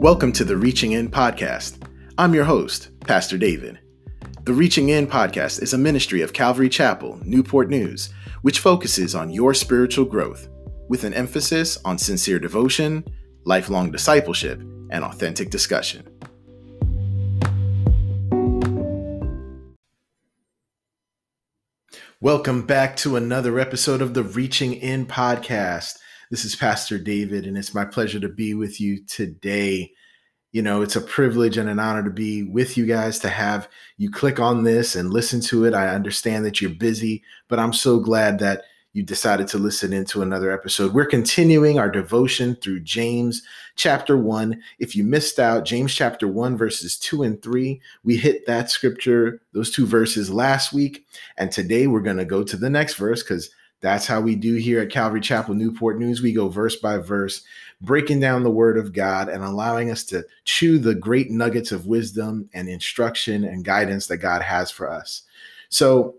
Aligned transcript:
Welcome 0.00 0.30
to 0.34 0.44
the 0.44 0.56
Reaching 0.56 0.92
In 0.92 1.10
podcast. 1.10 1.82
I'm 2.18 2.32
your 2.32 2.44
host, 2.44 2.90
Pastor 3.00 3.36
David. 3.36 3.80
The 4.44 4.52
Reaching 4.54 4.90
In 4.90 5.08
podcast 5.08 5.60
is 5.60 5.74
a 5.74 5.78
ministry 5.78 6.22
of 6.22 6.32
Calvary 6.32 6.68
Chapel, 6.68 7.20
Newport 7.24 7.68
News, 7.68 8.10
which 8.42 8.60
focuses 8.60 9.16
on 9.16 9.28
your 9.28 9.54
spiritual 9.54 10.04
growth 10.04 10.48
with 10.88 11.02
an 11.02 11.14
emphasis 11.14 11.78
on 11.84 11.98
sincere 11.98 12.38
devotion, 12.38 13.04
lifelong 13.44 13.90
discipleship, 13.90 14.60
and 14.90 15.02
authentic 15.02 15.50
discussion. 15.50 16.06
Welcome 22.20 22.62
back 22.66 22.94
to 22.98 23.16
another 23.16 23.58
episode 23.58 24.00
of 24.00 24.14
the 24.14 24.22
Reaching 24.22 24.74
In 24.74 25.06
podcast. 25.06 25.96
This 26.30 26.44
is 26.44 26.54
Pastor 26.54 26.98
David, 26.98 27.46
and 27.46 27.56
it's 27.56 27.72
my 27.72 27.86
pleasure 27.86 28.20
to 28.20 28.28
be 28.28 28.52
with 28.52 28.82
you 28.82 29.02
today. 29.06 29.92
You 30.52 30.62
know, 30.62 30.80
it's 30.80 30.96
a 30.96 31.00
privilege 31.00 31.58
and 31.58 31.68
an 31.68 31.78
honor 31.78 32.02
to 32.02 32.10
be 32.10 32.42
with 32.42 32.78
you 32.78 32.86
guys 32.86 33.18
to 33.20 33.28
have 33.28 33.68
you 33.98 34.10
click 34.10 34.40
on 34.40 34.64
this 34.64 34.96
and 34.96 35.12
listen 35.12 35.40
to 35.42 35.66
it. 35.66 35.74
I 35.74 35.88
understand 35.88 36.44
that 36.46 36.60
you're 36.60 36.70
busy, 36.70 37.22
but 37.48 37.58
I'm 37.58 37.72
so 37.72 38.00
glad 38.00 38.38
that 38.38 38.62
you 38.94 39.02
decided 39.02 39.46
to 39.48 39.58
listen 39.58 39.92
into 39.92 40.22
another 40.22 40.50
episode. 40.50 40.94
We're 40.94 41.04
continuing 41.04 41.78
our 41.78 41.90
devotion 41.90 42.56
through 42.56 42.80
James 42.80 43.42
chapter 43.76 44.16
1. 44.16 44.60
If 44.78 44.96
you 44.96 45.04
missed 45.04 45.38
out, 45.38 45.66
James 45.66 45.94
chapter 45.94 46.26
1, 46.26 46.56
verses 46.56 46.98
2 46.98 47.22
and 47.22 47.40
3, 47.42 47.80
we 48.02 48.16
hit 48.16 48.46
that 48.46 48.70
scripture, 48.70 49.42
those 49.52 49.70
two 49.70 49.86
verses 49.86 50.30
last 50.30 50.72
week. 50.72 51.06
And 51.36 51.52
today 51.52 51.86
we're 51.86 52.00
going 52.00 52.16
to 52.16 52.24
go 52.24 52.42
to 52.42 52.56
the 52.56 52.70
next 52.70 52.94
verse 52.94 53.22
because 53.22 53.50
that's 53.80 54.06
how 54.06 54.20
we 54.20 54.34
do 54.34 54.54
here 54.54 54.80
at 54.80 54.90
Calvary 54.90 55.20
Chapel 55.20 55.54
Newport 55.54 55.98
News. 55.98 56.20
We 56.20 56.32
go 56.32 56.48
verse 56.48 56.76
by 56.76 56.98
verse, 56.98 57.42
breaking 57.80 58.20
down 58.20 58.42
the 58.42 58.50
word 58.50 58.76
of 58.76 58.92
God 58.92 59.28
and 59.28 59.44
allowing 59.44 59.90
us 59.90 60.04
to 60.04 60.24
chew 60.44 60.78
the 60.78 60.94
great 60.94 61.30
nuggets 61.30 61.70
of 61.70 61.86
wisdom 61.86 62.48
and 62.54 62.68
instruction 62.68 63.44
and 63.44 63.64
guidance 63.64 64.08
that 64.08 64.16
God 64.16 64.42
has 64.42 64.70
for 64.70 64.90
us. 64.90 65.22
So, 65.68 66.16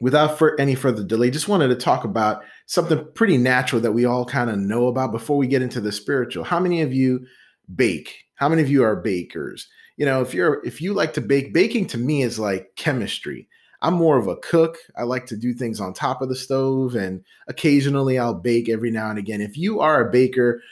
without 0.00 0.36
for 0.36 0.60
any 0.60 0.74
further 0.74 1.02
delay, 1.02 1.30
just 1.30 1.48
wanted 1.48 1.68
to 1.68 1.76
talk 1.76 2.04
about 2.04 2.44
something 2.66 3.06
pretty 3.14 3.38
natural 3.38 3.80
that 3.80 3.92
we 3.92 4.04
all 4.04 4.26
kind 4.26 4.50
of 4.50 4.58
know 4.58 4.88
about 4.88 5.12
before 5.12 5.38
we 5.38 5.46
get 5.46 5.62
into 5.62 5.80
the 5.80 5.92
spiritual. 5.92 6.44
How 6.44 6.60
many 6.60 6.82
of 6.82 6.92
you 6.92 7.26
bake? 7.74 8.24
How 8.34 8.48
many 8.48 8.60
of 8.60 8.68
you 8.68 8.82
are 8.84 8.96
bakers? 8.96 9.68
You 9.96 10.04
know, 10.04 10.20
if 10.20 10.34
you're 10.34 10.62
if 10.66 10.82
you 10.82 10.92
like 10.92 11.14
to 11.14 11.22
bake, 11.22 11.54
baking 11.54 11.86
to 11.88 11.98
me 11.98 12.22
is 12.22 12.38
like 12.38 12.72
chemistry. 12.76 13.48
I'm 13.84 13.94
more 13.94 14.16
of 14.16 14.28
a 14.28 14.36
cook. 14.36 14.78
I 14.96 15.02
like 15.02 15.26
to 15.26 15.36
do 15.36 15.52
things 15.52 15.78
on 15.78 15.92
top 15.92 16.22
of 16.22 16.30
the 16.30 16.34
stove 16.34 16.94
and 16.94 17.22
occasionally 17.48 18.18
I'll 18.18 18.32
bake 18.32 18.70
every 18.70 18.90
now 18.90 19.10
and 19.10 19.18
again. 19.18 19.42
If 19.42 19.58
you 19.58 19.80
are 19.80 20.08
a 20.08 20.10
baker, 20.10 20.62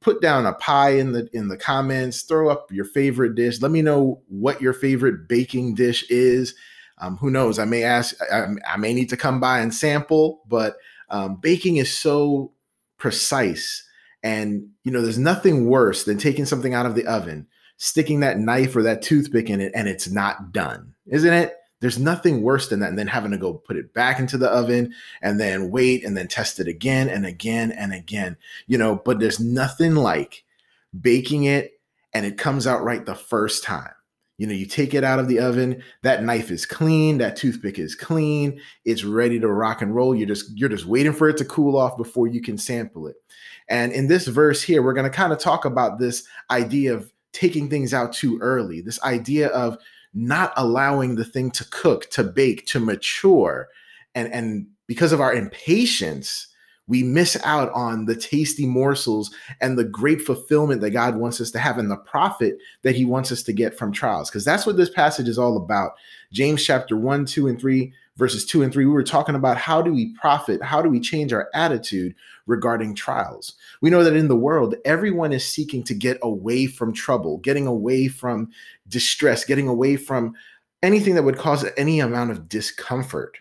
put 0.00 0.20
down 0.20 0.44
a 0.44 0.52
pie 0.52 0.90
in 0.90 1.12
the 1.12 1.30
in 1.32 1.48
the 1.48 1.56
comments, 1.56 2.22
throw 2.22 2.50
up 2.50 2.70
your 2.70 2.84
favorite 2.84 3.34
dish. 3.34 3.62
Let 3.62 3.70
me 3.70 3.80
know 3.80 4.20
what 4.28 4.60
your 4.60 4.74
favorite 4.74 5.26
baking 5.26 5.76
dish 5.76 6.04
is. 6.10 6.54
Um, 6.98 7.16
who 7.16 7.30
knows? 7.30 7.58
I 7.58 7.64
may 7.64 7.84
ask, 7.84 8.14
I, 8.30 8.48
I, 8.66 8.76
may 8.76 8.92
need 8.92 9.08
to 9.10 9.16
come 9.16 9.40
by 9.40 9.60
and 9.60 9.72
sample, 9.72 10.42
but 10.46 10.76
um, 11.08 11.36
baking 11.36 11.76
is 11.76 11.96
so 11.96 12.52
precise. 12.98 13.82
And, 14.22 14.68
you 14.82 14.90
know, 14.90 15.00
there's 15.00 15.16
nothing 15.16 15.68
worse 15.68 16.04
than 16.04 16.18
taking 16.18 16.44
something 16.44 16.74
out 16.74 16.86
of 16.86 16.96
the 16.96 17.06
oven, 17.06 17.46
sticking 17.76 18.18
that 18.20 18.40
knife 18.40 18.74
or 18.74 18.82
that 18.82 19.00
toothpick 19.00 19.48
in 19.48 19.60
it, 19.60 19.70
and 19.76 19.86
it's 19.86 20.10
not 20.10 20.52
done, 20.52 20.92
isn't 21.06 21.32
it? 21.32 21.54
There's 21.80 21.98
nothing 21.98 22.42
worse 22.42 22.68
than 22.68 22.80
that. 22.80 22.88
And 22.88 22.98
then 22.98 23.06
having 23.06 23.30
to 23.30 23.38
go 23.38 23.54
put 23.54 23.76
it 23.76 23.94
back 23.94 24.18
into 24.18 24.36
the 24.36 24.48
oven 24.48 24.92
and 25.22 25.38
then 25.38 25.70
wait 25.70 26.04
and 26.04 26.16
then 26.16 26.28
test 26.28 26.58
it 26.58 26.68
again 26.68 27.08
and 27.08 27.24
again 27.24 27.70
and 27.72 27.92
again, 27.92 28.36
you 28.66 28.76
know, 28.76 28.96
but 29.04 29.20
there's 29.20 29.40
nothing 29.40 29.94
like 29.94 30.44
baking 31.00 31.44
it 31.44 31.80
and 32.12 32.26
it 32.26 32.38
comes 32.38 32.66
out 32.66 32.82
right 32.82 33.04
the 33.06 33.14
first 33.14 33.62
time. 33.62 33.92
You 34.38 34.46
know, 34.46 34.54
you 34.54 34.66
take 34.66 34.94
it 34.94 35.02
out 35.02 35.18
of 35.18 35.26
the 35.26 35.40
oven, 35.40 35.82
that 36.02 36.22
knife 36.22 36.52
is 36.52 36.64
clean, 36.64 37.18
that 37.18 37.34
toothpick 37.34 37.76
is 37.78 37.96
clean, 37.96 38.60
it's 38.84 39.02
ready 39.02 39.40
to 39.40 39.48
rock 39.48 39.82
and 39.82 39.94
roll. 39.94 40.14
You're 40.14 40.28
just 40.28 40.56
you're 40.56 40.68
just 40.68 40.86
waiting 40.86 41.12
for 41.12 41.28
it 41.28 41.36
to 41.38 41.44
cool 41.44 41.76
off 41.76 41.96
before 41.96 42.28
you 42.28 42.40
can 42.40 42.56
sample 42.56 43.08
it. 43.08 43.16
And 43.68 43.92
in 43.92 44.06
this 44.06 44.28
verse 44.28 44.62
here, 44.62 44.80
we're 44.80 44.92
going 44.94 45.10
to 45.10 45.16
kind 45.16 45.32
of 45.32 45.40
talk 45.40 45.64
about 45.64 45.98
this 45.98 46.26
idea 46.50 46.94
of 46.94 47.12
taking 47.32 47.68
things 47.68 47.92
out 47.92 48.12
too 48.12 48.38
early, 48.40 48.80
this 48.80 49.02
idea 49.02 49.48
of 49.48 49.76
not 50.14 50.52
allowing 50.56 51.14
the 51.14 51.24
thing 51.24 51.50
to 51.52 51.64
cook, 51.70 52.10
to 52.10 52.24
bake, 52.24 52.66
to 52.66 52.80
mature. 52.80 53.68
And, 54.14 54.32
and 54.32 54.66
because 54.86 55.12
of 55.12 55.20
our 55.20 55.34
impatience, 55.34 56.48
we 56.88 57.02
miss 57.02 57.36
out 57.44 57.70
on 57.72 58.06
the 58.06 58.16
tasty 58.16 58.66
morsels 58.66 59.30
and 59.60 59.78
the 59.78 59.84
great 59.84 60.22
fulfillment 60.22 60.80
that 60.80 60.90
God 60.90 61.16
wants 61.16 61.40
us 61.40 61.50
to 61.52 61.58
have 61.58 61.78
and 61.78 61.90
the 61.90 61.98
profit 61.98 62.58
that 62.82 62.96
he 62.96 63.04
wants 63.04 63.30
us 63.30 63.42
to 63.44 63.52
get 63.52 63.76
from 63.76 63.92
trials. 63.92 64.30
Because 64.30 64.44
that's 64.44 64.66
what 64.66 64.78
this 64.78 64.90
passage 64.90 65.28
is 65.28 65.38
all 65.38 65.58
about. 65.58 65.92
James 66.32 66.64
chapter 66.64 66.96
1, 66.96 67.26
2, 67.26 67.46
and 67.46 67.60
3, 67.60 67.92
verses 68.18 68.44
2 68.44 68.62
and 68.62 68.72
3, 68.72 68.84
we 68.84 68.92
were 68.92 69.04
talking 69.04 69.36
about 69.36 69.56
how 69.56 69.80
do 69.80 69.92
we 69.92 70.12
profit? 70.14 70.62
How 70.62 70.82
do 70.82 70.88
we 70.88 70.98
change 70.98 71.32
our 71.32 71.48
attitude 71.54 72.14
regarding 72.46 72.96
trials? 72.96 73.54
We 73.80 73.90
know 73.90 74.02
that 74.02 74.16
in 74.16 74.28
the 74.28 74.36
world, 74.36 74.74
everyone 74.84 75.32
is 75.32 75.46
seeking 75.46 75.84
to 75.84 75.94
get 75.94 76.18
away 76.20 76.66
from 76.66 76.92
trouble, 76.92 77.38
getting 77.38 77.66
away 77.66 78.08
from 78.08 78.50
distress, 78.88 79.44
getting 79.44 79.68
away 79.68 79.96
from 79.96 80.34
anything 80.82 81.14
that 81.14 81.22
would 81.22 81.38
cause 81.38 81.64
any 81.76 82.00
amount 82.00 82.32
of 82.32 82.48
discomfort. 82.48 83.38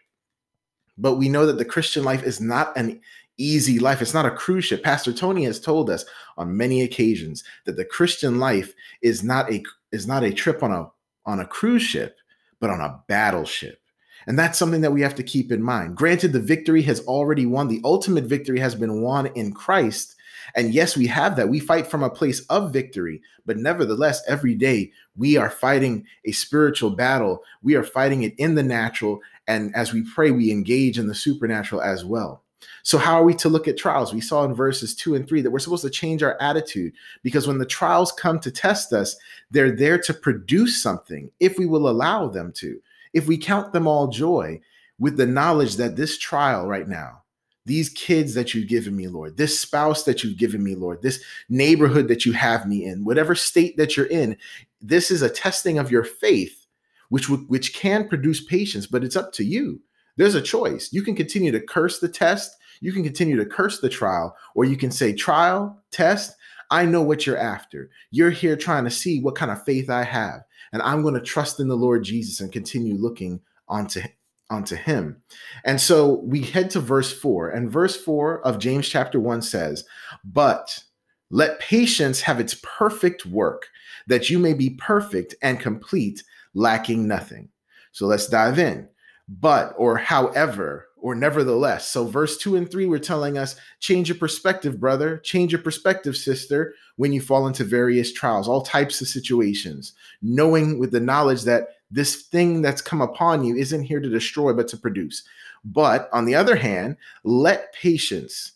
But 0.98 1.16
we 1.16 1.28
know 1.28 1.48
that 1.48 1.58
the 1.58 1.66
Christian 1.66 2.04
life 2.04 2.24
is 2.24 2.40
not 2.40 2.76
an 2.78 3.02
easy 3.38 3.80
life. 3.80 4.02
It's 4.02 4.14
not 4.14 4.26
a 4.26 4.32
cruise 4.32 4.66
ship. 4.66 4.84
Pastor 4.84 5.14
Tony 5.14 5.44
has 5.46 5.60
told 5.60 5.90
us 5.90 6.06
on 6.38 6.58
many 6.58 6.82
occasions 6.82 7.44
that 7.66 7.78
the 7.78 7.86
Christian 7.86 8.40
life 8.40 8.74
is 9.02 9.24
not 9.24 9.52
a 9.52 9.64
is 9.92 10.08
not 10.08 10.24
a 10.24 10.34
trip 10.34 10.64
on 10.64 10.72
a 10.72 10.90
on 11.26 11.40
a 11.40 11.46
cruise 11.46 11.84
ship, 11.84 12.18
but 12.60 12.70
on 12.70 12.82
a 12.82 13.04
battleship. 13.08 13.80
And 14.28 14.38
that's 14.38 14.60
something 14.60 14.82
that 14.82 14.92
we 14.92 15.02
have 15.02 15.16
to 15.16 15.24
keep 15.24 15.52
in 15.52 15.64
mind. 15.64 15.96
Granted, 15.96 16.34
the 16.34 16.40
victory 16.40 16.82
has 16.84 17.00
already 17.02 17.46
won. 17.46 17.70
The 17.70 17.82
ultimate 17.86 18.26
victory 18.26 18.60
has 18.60 18.76
been 18.76 19.02
won 19.02 19.28
in 19.28 19.54
Christ. 19.54 20.16
And 20.56 20.74
yes, 20.74 20.96
we 20.96 21.08
have 21.08 21.36
that. 21.38 21.50
We 21.50 21.60
fight 21.60 21.88
from 21.88 22.04
a 22.04 22.10
place 22.10 22.42
of 22.48 22.72
victory, 22.72 23.22
but 23.46 23.58
nevertheless, 23.58 24.22
every 24.28 24.56
day 24.56 24.92
we 25.16 25.38
are 25.38 25.50
fighting 25.50 26.06
a 26.26 26.32
spiritual 26.32 26.92
battle. 26.92 27.44
We 27.64 27.76
are 27.76 27.84
fighting 27.84 28.24
it 28.24 28.34
in 28.38 28.56
the 28.56 28.64
natural. 28.64 29.20
And 29.48 29.76
as 29.76 29.94
we 29.94 30.04
pray, 30.04 30.32
we 30.32 30.52
engage 30.52 31.00
in 31.00 31.08
the 31.08 31.16
supernatural 31.16 31.82
as 31.82 32.06
well. 32.06 32.44
So, 32.84 32.98
how 32.98 33.16
are 33.16 33.24
we 33.24 33.34
to 33.36 33.50
look 33.50 33.68
at 33.68 33.78
trials? 33.78 34.14
We 34.14 34.22
saw 34.22 34.46
in 34.46 34.54
verses 34.54 34.96
two 34.96 35.16
and 35.16 35.28
three 35.28 35.42
that 35.42 35.52
we're 35.52 35.60
supposed 35.60 35.84
to 35.84 35.90
change 35.90 36.24
our 36.24 36.38
attitude 36.42 36.94
because 37.22 37.46
when 37.46 37.58
the 37.58 37.66
trials 37.66 38.12
come 38.14 38.40
to 38.40 38.52
test 38.52 38.94
us, 38.94 39.16
they're 39.52 39.76
there 39.76 39.98
to 40.00 40.14
produce 40.14 40.82
something 40.82 41.30
if 41.40 41.58
we 41.58 41.66
will 41.66 41.90
allow 41.90 42.30
them 42.30 42.52
to. 42.54 42.82
If 43.18 43.28
we 43.28 43.38
count 43.40 43.74
them 43.74 43.88
all 43.88 44.10
joy 44.10 44.62
with 45.00 45.18
the 45.18 45.26
knowledge 45.26 45.78
that 45.78 45.96
this 45.96 46.20
trial 46.20 46.68
right 46.68 46.88
now, 46.88 47.24
these 47.66 47.90
kids 47.90 48.36
that 48.36 48.54
you've 48.54 48.70
given 48.70 48.96
me, 48.96 49.08
Lord, 49.08 49.38
this 49.38 49.60
spouse 49.60 50.04
that 50.04 50.24
you've 50.24 50.38
given 50.38 50.64
me, 50.64 50.76
Lord, 50.76 51.02
this 51.02 51.24
neighborhood 51.50 52.10
that 52.10 52.28
you 52.28 52.34
have 52.34 52.68
me 52.68 52.86
in, 52.86 53.04
whatever 53.04 53.34
state 53.34 53.76
that 53.78 53.98
you're 53.98 54.06
in, 54.06 54.38
this 54.82 55.10
is 55.10 55.24
a 55.24 55.32
testing 55.32 55.80
of 55.80 55.90
your 55.90 56.04
faith, 56.04 56.68
which 57.10 57.28
which 57.28 57.74
can 57.74 58.08
produce 58.08 58.40
patience, 58.46 58.86
but 58.86 59.04
it's 59.04 59.16
up 59.16 59.34
to 59.34 59.44
you. 59.44 59.82
There's 60.16 60.36
a 60.36 60.42
choice. 60.42 60.94
You 60.94 61.02
can 61.02 61.16
continue 61.16 61.52
to 61.52 61.60
curse 61.60 62.00
the 62.00 62.10
test, 62.10 62.56
you 62.82 62.94
can 62.94 63.04
continue 63.04 63.36
to 63.38 63.46
curse 63.46 63.80
the 63.80 63.90
trial, 63.90 64.36
or 64.54 64.64
you 64.64 64.78
can 64.78 64.92
say, 64.92 65.12
trial, 65.12 65.82
test, 65.90 66.36
I 66.70 66.86
know 66.86 67.02
what 67.02 67.26
you're 67.26 67.38
after. 67.38 67.90
You're 68.12 68.30
here 68.30 68.56
trying 68.56 68.84
to 68.84 68.92
see 68.92 69.22
what 69.22 69.36
kind 69.36 69.52
of 69.52 69.64
faith 69.64 69.90
I 69.90 70.04
have. 70.04 70.42
And 70.72 70.82
I'm 70.82 71.02
going 71.02 71.14
to 71.14 71.22
trust 71.22 71.60
in 71.60 71.68
the 71.68 71.76
Lord 71.76 72.04
Jesus 72.04 72.40
and 72.40 72.52
continue 72.52 72.96
looking 72.96 73.42
onto 73.68 74.02
onto 74.50 74.76
him. 74.76 75.22
And 75.66 75.82
so 75.82 76.22
we 76.24 76.42
head 76.42 76.70
to 76.70 76.80
verse 76.80 77.12
4. 77.12 77.50
And 77.50 77.70
verse 77.70 77.98
4 77.98 78.46
of 78.48 78.60
James 78.60 78.88
chapter 78.88 79.20
1 79.20 79.42
says, 79.42 79.84
"But 80.24 80.84
let 81.30 81.60
patience 81.60 82.22
have 82.22 82.40
its 82.40 82.56
perfect 82.64 83.26
work, 83.26 83.68
that 84.08 84.30
you 84.30 84.40
may 84.40 84.54
be 84.54 84.70
perfect 84.70 85.36
and 85.42 85.60
complete, 85.60 86.24
lacking 86.54 87.08
nothing." 87.08 87.50
So 87.92 88.06
let's 88.06 88.28
dive 88.28 88.58
in 88.58 88.88
but 89.28 89.74
or 89.78 89.98
however 89.98 90.87
or 91.02 91.16
nevertheless. 91.16 91.88
So, 91.88 92.06
verse 92.06 92.38
2 92.38 92.56
and 92.56 92.70
3 92.70 92.86
we're 92.86 93.00
telling 93.00 93.38
us 93.38 93.56
change 93.80 94.10
your 94.10 94.18
perspective, 94.18 94.80
brother, 94.80 95.18
change 95.20 95.52
your 95.52 95.62
perspective, 95.62 96.18
sister, 96.18 96.74
when 96.96 97.14
you 97.14 97.22
fall 97.22 97.48
into 97.48 97.64
various 97.64 98.12
trials, 98.12 98.48
all 98.48 98.62
types 98.62 99.02
of 99.02 99.08
situations, 99.08 99.94
knowing 100.22 100.80
with 100.80 100.92
the 100.92 101.00
knowledge 101.00 101.44
that 101.44 101.70
this 101.90 102.24
thing 102.24 102.62
that's 102.62 102.82
come 102.82 103.02
upon 103.02 103.44
you 103.44 103.56
isn't 103.56 103.84
here 103.84 104.00
to 104.00 104.10
destroy, 104.10 104.54
but 104.54 104.68
to 104.70 104.78
produce. 104.78 105.24
But 105.64 106.10
on 106.12 106.26
the 106.26 106.36
other 106.36 106.56
hand, 106.56 106.98
let 107.24 107.74
patience. 107.74 108.54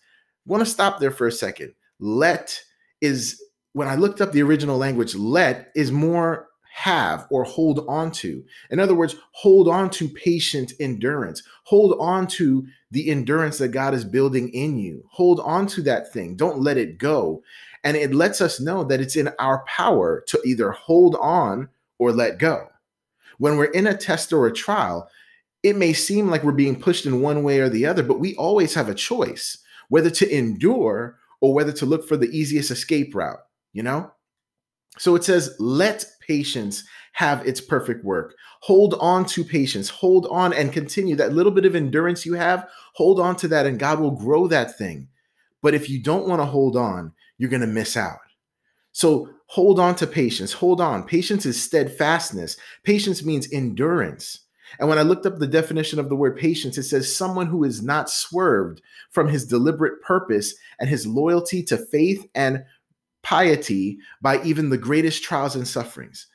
I 0.48 0.52
want 0.52 0.62
to 0.62 0.70
stop 0.70 1.00
there 1.00 1.12
for 1.12 1.28
a 1.28 1.32
second. 1.32 1.74
Let 2.00 2.62
is 3.00 3.42
when 3.74 3.88
I 3.88 3.96
looked 3.96 4.22
up 4.22 4.32
the 4.32 4.44
original 4.44 4.78
language, 4.78 5.16
let 5.16 5.72
is 5.76 5.92
more 5.92 6.48
have 6.74 7.28
or 7.30 7.44
hold 7.44 7.86
on 7.88 8.12
to. 8.12 8.44
In 8.70 8.80
other 8.80 8.96
words, 8.96 9.16
hold 9.32 9.68
on 9.68 9.90
to 9.92 10.08
patient 10.08 10.74
endurance. 10.80 11.44
Hold 11.66 11.98
on 12.00 12.28
to 12.28 12.66
the 12.92 13.10
endurance 13.10 13.58
that 13.58 13.70
God 13.70 13.94
is 13.94 14.06
building 14.06 14.50
in 14.50 14.78
you. 14.78 15.04
Hold 15.10 15.42
on 15.42 15.68
to 15.68 15.82
that 15.84 16.12
thing. 16.14 16.36
Don't 16.36 16.62
let 16.62 16.78
it 16.78 16.98
go. 16.98 17.44
And 17.84 17.98
it 17.98 18.14
lets 18.14 18.42
us 18.42 18.60
know 18.60 18.84
that 18.86 19.02
it's 19.02 19.16
in 19.16 19.30
our 19.38 19.66
power 19.66 20.24
to 20.28 20.42
either 20.46 20.72
hold 20.72 21.16
on 21.16 21.68
or 22.00 22.12
let 22.12 22.40
go. 22.40 22.68
When 23.38 23.58
we're 23.58 23.66
in 23.66 23.88
a 23.88 23.98
test 23.98 24.32
or 24.32 24.48
a 24.48 24.54
trial, 24.54 25.10
it 25.64 25.76
may 25.76 25.94
seem 25.94 26.30
like 26.30 26.44
we're 26.44 26.52
being 26.54 26.80
pushed 26.80 27.06
in 27.06 27.22
one 27.22 27.44
way 27.44 27.60
or 27.60 27.70
the 27.70 27.86
other, 27.86 28.04
but 28.04 28.20
we 28.20 28.36
always 28.36 28.74
have 28.76 28.88
a 28.88 28.96
choice 28.96 29.58
whether 29.90 30.10
to 30.10 30.36
endure 30.36 31.18
or 31.42 31.54
whether 31.54 31.74
to 31.74 31.86
look 31.86 32.08
for 32.08 32.16
the 32.16 32.30
easiest 32.30 32.72
escape 32.72 33.14
route, 33.14 33.42
you 33.74 33.84
know? 33.84 34.12
So 34.98 35.16
it 35.16 35.24
says, 35.24 35.56
let 35.60 36.06
patience 36.28 36.84
have 37.14 37.46
its 37.46 37.62
perfect 37.62 38.04
work. 38.04 38.36
Hold 38.62 38.96
on 39.00 39.26
to 39.26 39.44
patience, 39.44 39.90
hold 39.90 40.28
on 40.30 40.54
and 40.54 40.72
continue. 40.72 41.16
That 41.16 41.34
little 41.34 41.52
bit 41.52 41.66
of 41.66 41.76
endurance 41.76 42.26
you 42.26 42.34
have, 42.34 42.68
hold 42.94 43.20
on 43.20 43.36
to 43.38 43.48
that, 43.50 43.66
and 43.66 43.80
God 43.80 44.00
will 44.00 44.12
grow 44.12 44.48
that 44.48 44.78
thing. 44.78 45.08
But 45.62 45.74
if 45.74 45.90
you 45.90 46.02
don't 46.02 46.28
want 46.28 46.42
to 46.42 46.46
hold 46.46 46.76
on, 46.76 47.14
you're 47.38 47.50
going 47.50 47.62
to 47.62 47.68
miss 47.68 47.98
out. 47.98 48.20
So 48.92 49.30
hold 49.48 49.80
on 49.80 49.96
to 49.96 50.08
patience. 50.08 50.54
Hold 50.54 50.82
on. 50.82 51.04
Patience 51.04 51.46
is 51.46 51.62
steadfastness. 51.62 52.58
Patience 52.84 53.24
means 53.24 53.52
endurance. 53.52 54.42
And 54.80 54.88
when 54.88 54.98
I 54.98 55.04
looked 55.04 55.26
up 55.26 55.40
the 55.40 55.48
definition 55.48 56.00
of 56.00 56.10
the 56.10 56.16
word 56.16 56.38
patience, 56.38 56.78
it 56.78 56.84
says 56.84 57.14
someone 57.14 57.48
who 57.48 57.64
is 57.64 57.82
not 57.82 58.10
swerved 58.10 58.82
from 59.10 59.28
his 59.28 59.46
deliberate 59.46 60.02
purpose 60.02 60.56
and 60.80 60.90
his 60.90 61.06
loyalty 61.06 61.64
to 61.64 61.78
faith 61.78 62.26
and 62.36 62.64
piety 63.24 64.00
by 64.22 64.42
even 64.44 64.70
the 64.70 64.78
greatest 64.78 65.24
trials 65.24 65.56
and 65.56 65.68
sufferings. 65.68 66.28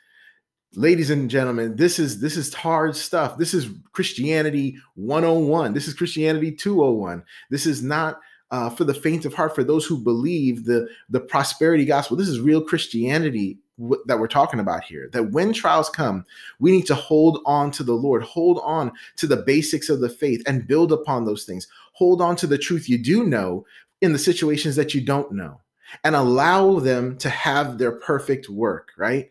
Ladies 0.74 1.10
and 1.10 1.30
gentlemen, 1.30 1.76
this 1.76 1.98
is 1.98 2.20
this 2.20 2.36
is 2.36 2.52
hard 2.52 2.94
stuff. 2.96 3.38
This 3.38 3.54
is 3.54 3.68
Christianity 3.92 4.76
101. 4.94 5.72
This 5.72 5.88
is 5.88 5.94
Christianity 5.94 6.52
201. 6.52 7.24
This 7.50 7.66
is 7.66 7.82
not 7.82 8.20
uh, 8.50 8.70
for 8.70 8.84
the 8.84 8.94
faint 8.94 9.24
of 9.24 9.34
heart 9.34 9.54
for 9.54 9.64
those 9.64 9.86
who 9.86 9.96
believe 9.96 10.64
the 10.64 10.88
the 11.08 11.20
prosperity 11.20 11.84
gospel. 11.84 12.16
This 12.16 12.28
is 12.28 12.40
real 12.40 12.62
Christianity 12.62 13.58
w- 13.78 14.02
that 14.06 14.18
we're 14.18 14.26
talking 14.28 14.60
about 14.60 14.84
here. 14.84 15.08
That 15.12 15.32
when 15.32 15.52
trials 15.52 15.88
come, 15.88 16.24
we 16.60 16.72
need 16.72 16.86
to 16.86 16.94
hold 16.94 17.40
on 17.46 17.70
to 17.72 17.82
the 17.82 17.94
Lord, 17.94 18.22
hold 18.22 18.60
on 18.62 18.92
to 19.16 19.26
the 19.26 19.38
basics 19.38 19.88
of 19.88 20.00
the 20.00 20.10
faith, 20.10 20.42
and 20.46 20.66
build 20.66 20.92
upon 20.92 21.24
those 21.24 21.44
things. 21.44 21.66
Hold 21.92 22.20
on 22.20 22.36
to 22.36 22.46
the 22.46 22.58
truth 22.58 22.88
you 22.88 22.98
do 22.98 23.24
know 23.24 23.64
in 24.02 24.12
the 24.12 24.18
situations 24.18 24.76
that 24.76 24.94
you 24.94 25.00
don't 25.00 25.32
know 25.32 25.60
and 26.04 26.14
allow 26.14 26.78
them 26.78 27.16
to 27.18 27.28
have 27.28 27.78
their 27.78 27.92
perfect 27.92 28.48
work, 28.48 28.90
right? 28.96 29.30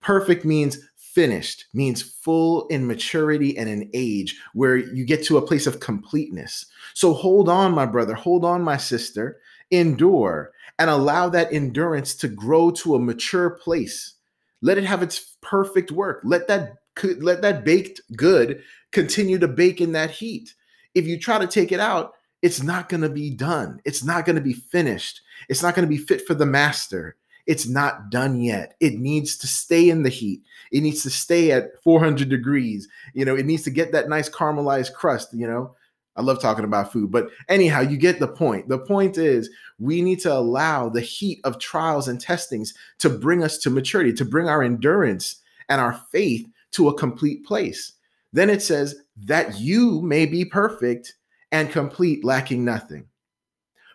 Perfect 0.00 0.44
means 0.44 0.78
finished, 0.96 1.66
means 1.72 2.02
full 2.02 2.66
in 2.68 2.86
maturity 2.86 3.56
and 3.56 3.68
in 3.68 3.90
age, 3.94 4.38
where 4.52 4.76
you 4.76 5.04
get 5.04 5.24
to 5.24 5.38
a 5.38 5.46
place 5.46 5.66
of 5.66 5.80
completeness. 5.80 6.66
So 6.94 7.14
hold 7.14 7.48
on, 7.48 7.72
my 7.72 7.86
brother, 7.86 8.14
hold 8.14 8.44
on, 8.44 8.62
my 8.62 8.76
sister, 8.76 9.38
endure 9.70 10.52
and 10.78 10.90
allow 10.90 11.28
that 11.28 11.52
endurance 11.52 12.14
to 12.16 12.28
grow 12.28 12.70
to 12.70 12.94
a 12.94 13.00
mature 13.00 13.50
place. 13.50 14.14
Let 14.60 14.78
it 14.78 14.84
have 14.84 15.02
its 15.02 15.36
perfect 15.40 15.90
work. 15.90 16.20
Let 16.24 16.48
that 16.48 16.74
let 17.20 17.42
that 17.42 17.64
baked 17.64 18.00
good 18.16 18.62
continue 18.90 19.38
to 19.38 19.48
bake 19.48 19.80
in 19.80 19.92
that 19.92 20.10
heat. 20.10 20.54
If 20.94 21.06
you 21.06 21.18
try 21.18 21.38
to 21.38 21.46
take 21.46 21.72
it 21.72 21.80
out, 21.80 22.14
it's 22.46 22.62
not 22.62 22.88
going 22.88 23.00
to 23.00 23.08
be 23.08 23.28
done. 23.28 23.80
It's 23.84 24.04
not 24.04 24.24
going 24.24 24.36
to 24.36 24.40
be 24.40 24.52
finished. 24.52 25.20
It's 25.48 25.64
not 25.64 25.74
going 25.74 25.84
to 25.84 25.90
be 25.90 25.98
fit 25.98 26.24
for 26.28 26.34
the 26.34 26.46
master. 26.46 27.16
It's 27.48 27.66
not 27.66 28.08
done 28.08 28.40
yet. 28.40 28.76
It 28.78 29.00
needs 29.00 29.36
to 29.38 29.48
stay 29.48 29.90
in 29.90 30.04
the 30.04 30.10
heat. 30.10 30.42
It 30.70 30.82
needs 30.82 31.02
to 31.02 31.10
stay 31.10 31.50
at 31.50 31.82
400 31.82 32.28
degrees. 32.28 32.86
You 33.14 33.24
know, 33.24 33.34
it 33.34 33.46
needs 33.46 33.64
to 33.64 33.70
get 33.70 33.90
that 33.90 34.08
nice 34.08 34.30
caramelized 34.30 34.92
crust, 34.92 35.34
you 35.34 35.44
know. 35.44 35.74
I 36.14 36.22
love 36.22 36.40
talking 36.40 36.64
about 36.64 36.92
food, 36.92 37.10
but 37.10 37.30
anyhow, 37.48 37.80
you 37.80 37.96
get 37.96 38.20
the 38.20 38.28
point. 38.28 38.68
The 38.68 38.78
point 38.78 39.18
is 39.18 39.50
we 39.80 40.00
need 40.00 40.20
to 40.20 40.32
allow 40.32 40.88
the 40.88 41.00
heat 41.00 41.40
of 41.42 41.58
trials 41.58 42.06
and 42.06 42.20
testings 42.20 42.74
to 43.00 43.10
bring 43.10 43.42
us 43.42 43.58
to 43.58 43.70
maturity, 43.70 44.12
to 44.12 44.24
bring 44.24 44.48
our 44.48 44.62
endurance 44.62 45.42
and 45.68 45.80
our 45.80 46.00
faith 46.12 46.46
to 46.74 46.90
a 46.90 46.96
complete 46.96 47.44
place. 47.44 47.94
Then 48.32 48.50
it 48.50 48.62
says 48.62 48.94
that 49.24 49.58
you 49.58 50.00
may 50.02 50.26
be 50.26 50.44
perfect 50.44 51.14
and 51.52 51.70
complete, 51.70 52.24
lacking 52.24 52.64
nothing. 52.64 53.06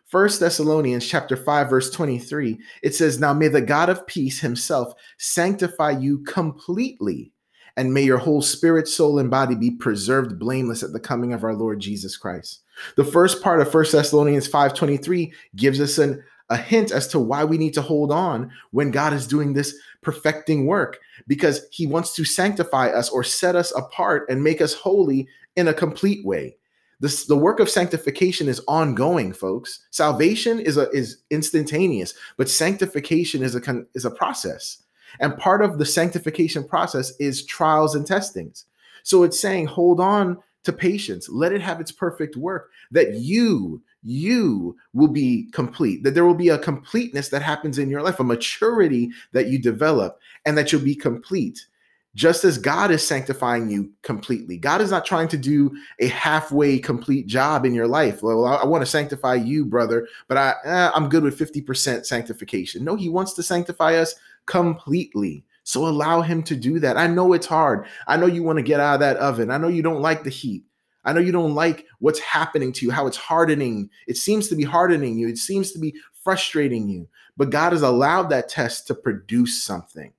First 0.05 0.41
Thessalonians 0.41 1.07
chapter 1.07 1.37
5 1.37 1.69
verse 1.69 1.89
23 1.89 2.59
it 2.83 2.93
says 2.93 3.17
now 3.17 3.33
may 3.33 3.47
the 3.47 3.61
God 3.61 3.87
of 3.87 4.05
peace 4.07 4.41
himself 4.41 4.93
sanctify 5.17 5.91
you 5.91 6.19
completely 6.23 7.31
and 7.77 7.93
may 7.93 8.01
your 8.01 8.17
whole 8.17 8.41
spirit 8.41 8.87
soul 8.89 9.19
and 9.19 9.31
body 9.31 9.55
be 9.55 9.71
preserved 9.71 10.37
blameless 10.37 10.83
at 10.83 10.91
the 10.91 10.99
coming 10.99 11.31
of 11.33 11.45
our 11.45 11.53
Lord 11.53 11.79
Jesus 11.79 12.17
Christ. 12.17 12.61
The 12.97 13.05
first 13.05 13.41
part 13.41 13.61
of 13.61 13.71
First 13.71 13.93
Thessalonians 13.93 14.47
5:23 14.47 15.31
gives 15.55 15.79
us 15.79 15.97
an, 15.97 16.21
a 16.49 16.57
hint 16.57 16.91
as 16.91 17.07
to 17.07 17.19
why 17.19 17.43
we 17.45 17.57
need 17.57 17.73
to 17.75 17.81
hold 17.81 18.11
on 18.11 18.51
when 18.71 18.91
God 18.91 19.13
is 19.13 19.27
doing 19.27 19.53
this 19.53 19.73
perfecting 20.01 20.65
work 20.65 20.99
because 21.27 21.67
he 21.71 21.87
wants 21.87 22.13
to 22.15 22.25
sanctify 22.25 22.89
us 22.89 23.09
or 23.09 23.23
set 23.23 23.55
us 23.55 23.71
apart 23.77 24.29
and 24.29 24.43
make 24.43 24.61
us 24.61 24.73
holy 24.73 25.27
in 25.55 25.67
a 25.69 25.73
complete 25.73 26.25
way. 26.25 26.57
This, 27.01 27.25
the 27.25 27.35
work 27.35 27.59
of 27.59 27.69
sanctification 27.69 28.47
is 28.47 28.61
ongoing, 28.67 29.33
folks. 29.33 29.79
Salvation 29.89 30.59
is 30.59 30.77
a, 30.77 30.87
is 30.91 31.17
instantaneous, 31.31 32.13
but 32.37 32.47
sanctification 32.47 33.41
is 33.41 33.55
a 33.55 33.83
is 33.95 34.05
a 34.05 34.11
process. 34.11 34.83
And 35.19 35.37
part 35.37 35.63
of 35.63 35.77
the 35.77 35.85
sanctification 35.85 36.63
process 36.63 37.11
is 37.19 37.45
trials 37.45 37.95
and 37.95 38.05
testings. 38.05 38.65
So 39.03 39.23
it's 39.23 39.39
saying, 39.39 39.65
hold 39.65 39.99
on 39.99 40.37
to 40.63 40.71
patience, 40.71 41.27
let 41.27 41.51
it 41.51 41.61
have 41.61 41.81
its 41.81 41.91
perfect 41.91 42.37
work, 42.37 42.69
that 42.91 43.15
you, 43.15 43.81
you 44.03 44.77
will 44.93 45.07
be 45.07 45.49
complete, 45.53 46.03
that 46.03 46.13
there 46.13 46.25
will 46.25 46.35
be 46.35 46.49
a 46.49 46.57
completeness 46.57 47.29
that 47.29 47.41
happens 47.41 47.79
in 47.79 47.89
your 47.89 48.03
life, 48.03 48.19
a 48.19 48.23
maturity 48.23 49.09
that 49.31 49.47
you 49.47 49.57
develop, 49.57 50.19
and 50.45 50.55
that 50.55 50.71
you'll 50.71 50.81
be 50.81 50.95
complete 50.95 51.65
just 52.15 52.43
as 52.43 52.57
God 52.57 52.91
is 52.91 53.05
sanctifying 53.05 53.69
you 53.69 53.91
completely. 54.01 54.57
God 54.57 54.81
is 54.81 54.91
not 54.91 55.05
trying 55.05 55.29
to 55.29 55.37
do 55.37 55.71
a 55.99 56.07
halfway 56.07 56.77
complete 56.77 57.27
job 57.27 57.65
in 57.65 57.73
your 57.73 57.87
life. 57.87 58.21
Well, 58.21 58.45
I, 58.45 58.55
I 58.55 58.65
want 58.65 58.81
to 58.81 58.89
sanctify 58.89 59.35
you, 59.35 59.65
brother, 59.65 60.07
but 60.27 60.37
I 60.37 60.55
eh, 60.63 60.91
I'm 60.93 61.09
good 61.09 61.23
with 61.23 61.39
50% 61.39 62.05
sanctification. 62.05 62.83
No, 62.83 62.95
he 62.95 63.09
wants 63.09 63.33
to 63.33 63.43
sanctify 63.43 63.95
us 63.95 64.15
completely. 64.45 65.45
So 65.63 65.87
allow 65.87 66.21
him 66.21 66.43
to 66.43 66.55
do 66.55 66.79
that. 66.79 66.97
I 66.97 67.07
know 67.07 67.33
it's 67.33 67.45
hard. 67.45 67.85
I 68.07 68.17
know 68.17 68.25
you 68.25 68.43
want 68.43 68.57
to 68.57 68.63
get 68.63 68.79
out 68.79 68.95
of 68.95 68.99
that 69.01 69.17
oven. 69.17 69.51
I 69.51 69.57
know 69.57 69.67
you 69.67 69.83
don't 69.83 70.01
like 70.01 70.23
the 70.23 70.29
heat. 70.29 70.63
I 71.03 71.13
know 71.13 71.21
you 71.21 71.31
don't 71.31 71.55
like 71.55 71.85
what's 71.99 72.19
happening 72.19 72.71
to 72.73 72.85
you, 72.85 72.91
how 72.91 73.07
it's 73.07 73.17
hardening. 73.17 73.89
It 74.07 74.17
seems 74.17 74.47
to 74.49 74.55
be 74.55 74.63
hardening 74.63 75.17
you. 75.17 75.27
It 75.27 75.37
seems 75.37 75.71
to 75.71 75.79
be 75.79 75.95
frustrating 76.23 76.89
you. 76.89 77.07
But 77.37 77.49
God 77.49 77.71
has 77.71 77.81
allowed 77.81 78.29
that 78.29 78.49
test 78.49 78.87
to 78.87 78.95
produce 78.95 79.63
something. 79.63 80.13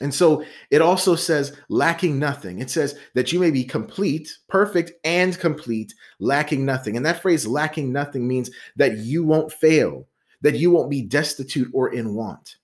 And 0.00 0.12
so 0.12 0.44
it 0.70 0.82
also 0.82 1.14
says, 1.14 1.56
lacking 1.68 2.18
nothing. 2.18 2.60
It 2.60 2.68
says 2.68 2.98
that 3.14 3.32
you 3.32 3.38
may 3.38 3.50
be 3.50 3.64
complete, 3.64 4.36
perfect, 4.48 4.92
and 5.04 5.38
complete, 5.38 5.94
lacking 6.18 6.64
nothing. 6.64 6.96
And 6.96 7.06
that 7.06 7.22
phrase, 7.22 7.46
lacking 7.46 7.92
nothing, 7.92 8.26
means 8.26 8.50
that 8.76 8.98
you 8.98 9.22
won't 9.22 9.52
fail, 9.52 10.06
that 10.42 10.56
you 10.56 10.70
won't 10.72 10.90
be 10.90 11.02
destitute 11.02 11.70
or 11.72 11.92
in 11.92 12.14
want. 12.14 12.56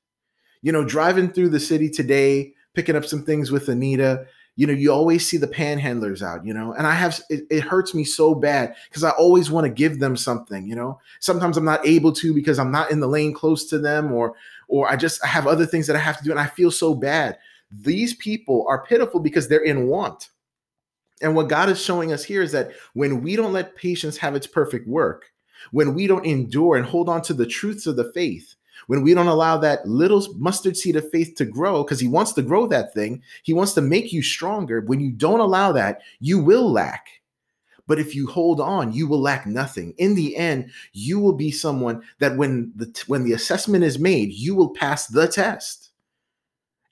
You 0.63 0.73
know, 0.73 0.85
driving 0.85 1.33
through 1.33 1.51
the 1.51 1.61
city 1.61 1.89
today, 1.89 2.53
picking 2.75 2.97
up 2.97 3.05
some 3.05 3.25
things 3.25 3.51
with 3.53 3.69
Anita, 3.69 4.27
you 4.57 4.67
know, 4.67 4.73
you 4.73 4.93
always 4.93 5.27
see 5.27 5.37
the 5.37 5.49
panhandlers 5.49 6.23
out, 6.23 6.45
you 6.45 6.53
know, 6.53 6.75
and 6.75 6.87
I 6.87 6.93
have, 6.93 7.19
it, 7.31 7.45
it 7.49 7.61
hurts 7.63 7.95
me 7.95 8.05
so 8.05 8.35
bad 8.35 8.75
because 8.89 9.05
I 9.05 9.11
always 9.11 9.51
want 9.51 9.65
to 9.65 9.73
give 9.73 10.01
them 10.01 10.17
something, 10.17 10.67
you 10.67 10.75
know. 10.75 11.01
Sometimes 11.21 11.57
I'm 11.57 11.65
not 11.65 11.87
able 11.87 12.13
to 12.15 12.35
because 12.35 12.59
I'm 12.59 12.73
not 12.73 12.91
in 12.91 13.01
the 13.01 13.07
lane 13.07 13.33
close 13.33 13.65
to 13.71 13.79
them 13.79 14.13
or, 14.13 14.35
or 14.71 14.91
I 14.91 14.97
just 14.97 15.23
have 15.25 15.47
other 15.47 15.67
things 15.67 15.87
that 15.89 15.97
I 15.97 16.01
have 16.01 16.17
to 16.19 16.25
do 16.25 16.31
and 16.31 16.41
I 16.41 16.47
feel 16.47 16.71
so 16.71 16.95
bad. 16.95 17.37
These 17.71 18.15
people 18.15 18.65
are 18.69 18.85
pitiful 18.85 19.21
because 19.21 19.49
they're 19.49 19.65
in 19.65 19.89
want. 19.89 20.31
And 21.21 21.35
what 21.35 21.49
God 21.49 21.69
is 21.69 21.83
showing 21.83 22.13
us 22.13 22.25
here 22.25 22.41
is 22.41 22.53
that 22.53 22.71
when 22.95 23.23
we 23.23 23.37
don't 23.37 23.53
let 23.53 23.77
patience 23.77 24.17
have 24.19 24.35
its 24.35 24.47
perfect 24.47 24.89
work, 24.89 25.27
when 25.73 25.95
we 25.95 26.07
don't 26.07 26.25
endure 26.25 26.77
and 26.77 26.87
hold 26.87 27.09
on 27.09 27.21
to 27.23 27.35
the 27.35 27.47
truths 27.47 27.87
of 27.87 27.97
the 27.97 28.11
faith, 28.13 28.55
when 28.87 29.03
we 29.03 29.13
don't 29.13 29.27
allow 29.27 29.59
that 29.59 29.87
little 29.87 30.27
mustard 30.39 30.77
seed 30.77 30.97
of 30.97 31.11
faith 31.11 31.35
to 31.37 31.45
grow, 31.45 31.83
because 31.83 32.01
He 32.01 32.09
wants 32.09 32.33
to 32.35 32.43
grow 32.43 32.67
that 32.69 32.95
thing, 32.95 33.23
He 33.43 33.53
wants 33.53 33.75
to 33.75 33.83
make 33.83 34.13
you 34.13 34.23
stronger. 34.23 34.81
When 34.81 35.01
you 35.01 35.11
don't 35.11 35.41
allow 35.41 35.73
that, 35.73 36.01
you 36.21 36.43
will 36.43 36.71
lack. 36.73 37.20
But 37.91 37.99
if 37.99 38.15
you 38.15 38.29
hold 38.29 38.61
on, 38.61 38.93
you 38.93 39.09
will 39.09 39.21
lack 39.21 39.47
nothing. 39.47 39.95
In 39.99 40.15
the 40.15 40.37
end, 40.37 40.71
you 40.93 41.19
will 41.19 41.33
be 41.33 41.51
someone 41.51 42.05
that 42.21 42.37
when 42.37 42.71
the 42.77 42.87
when 43.09 43.25
the 43.25 43.33
assessment 43.33 43.83
is 43.83 43.99
made, 43.99 44.31
you 44.33 44.55
will 44.55 44.71
pass 44.71 45.09
the 45.09 45.27
test. 45.27 45.91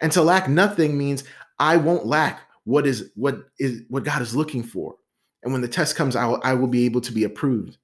And 0.01 0.11
to 0.11 0.23
lack 0.23 0.49
nothing 0.49 0.99
means 0.99 1.23
I 1.61 1.77
won't 1.77 2.07
lack 2.07 2.41
what 2.65 2.85
is 2.85 3.13
what 3.15 3.45
is 3.61 3.83
what 3.89 4.03
God 4.03 4.23
is 4.23 4.35
looking 4.35 4.65
for. 4.65 4.97
And 5.45 5.53
when 5.53 5.63
the 5.63 5.69
test 5.69 5.95
comes, 5.95 6.17
I 6.17 6.27
will, 6.27 6.41
I 6.43 6.55
will 6.55 6.67
be 6.67 6.85
able 6.85 7.03
to 7.03 7.13
be 7.13 7.23
approved. 7.23 7.79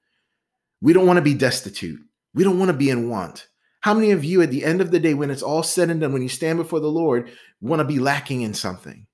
We 0.83 0.93
don't 0.93 1.07
want 1.07 1.19
to 1.19 1.23
be 1.23 1.35
destitute. 1.35 2.01
We 2.35 2.43
don't 2.43 2.59
want 2.59 2.73
to 2.73 2.77
be 2.77 2.91
in 2.91 3.09
want. 3.09 3.47
How 3.83 3.95
many 3.95 4.11
of 4.11 4.25
you, 4.25 4.43
at 4.43 4.51
the 4.51 4.65
end 4.65 4.81
of 4.81 4.91
the 4.91 4.99
day, 4.99 5.15
when 5.15 5.31
it's 5.31 5.41
all 5.41 5.63
said 5.63 5.89
and 5.89 6.01
done, 6.01 6.13
when 6.13 6.23
you 6.23 6.29
stand 6.29 6.59
before 6.59 6.81
the 6.81 6.89
Lord, 6.89 7.31
want 7.61 7.79
to 7.79 7.85
be 7.85 8.01
lacking 8.01 8.43
in 8.43 8.55
something? 8.55 9.07